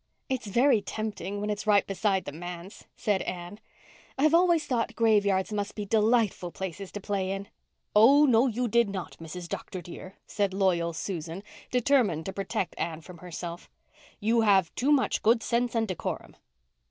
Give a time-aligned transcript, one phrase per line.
[0.29, 3.59] "It's very tempting, when it's right beside the manse," said Anne.
[4.17, 7.49] "I've always thought graveyards must be delightful places to play in."
[7.95, 9.47] "Oh, no, you did not, Mrs.
[9.47, 9.79] Dr.
[9.79, 13.69] dear," said loyal Susan, determined to protect Anne from herself.
[14.19, 16.35] "You have too much good sense and decorum."